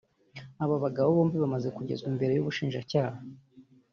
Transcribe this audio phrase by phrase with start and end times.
[0.63, 3.17] aba bagabo bombi bamaze kugezwa imbere y’ubushinjacyaha